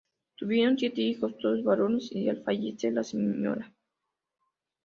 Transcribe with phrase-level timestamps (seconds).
[0.35, 3.71] Tuvieron siete hijos, todos varones y al fallecer la Sra.